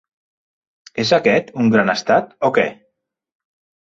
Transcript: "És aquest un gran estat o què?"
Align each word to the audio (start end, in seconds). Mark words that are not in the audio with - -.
"És 1.03 1.11
aquest 1.19 1.53
un 1.65 1.69
gran 1.75 1.93
estat 1.95 2.35
o 2.49 2.51
què?" 2.59 2.67